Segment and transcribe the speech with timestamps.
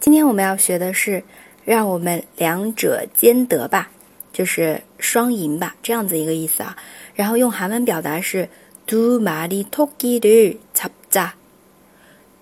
[0.00, 1.22] 今天我们要学的是，
[1.64, 3.90] 让我们两者兼得吧，
[4.32, 6.76] 就是双赢吧，这样子一个意思啊。
[7.14, 8.48] 然后用韩文表达是
[8.86, 11.32] 두마리토끼를잡 자，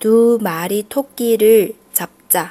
[0.01, 2.51] 두마리토끼를잡 자。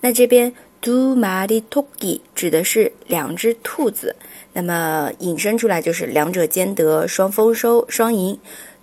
[0.00, 4.16] 那这边두마리토끼指的是两只兔子，
[4.54, 8.38] 那么引申出来就是两者兼得，双丰收，双赢。